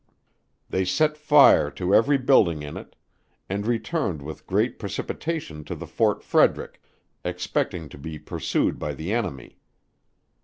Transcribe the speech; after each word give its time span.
They 0.67 0.83
set 0.83 1.15
fire 1.15 1.69
to 1.77 1.93
every 1.93 2.17
building 2.17 2.63
in 2.63 2.75
it, 2.75 2.95
and 3.47 3.67
returned 3.67 4.23
with 4.23 4.47
great 4.47 4.79
precipitation 4.79 5.63
to 5.65 5.75
the 5.75 5.85
Fort 5.85 6.23
Frederick, 6.23 6.81
expecting 7.23 7.87
to 7.89 7.99
be 7.99 8.17
pursued 8.17 8.79
by 8.79 8.95
the 8.95 9.13
enemy. 9.13 9.59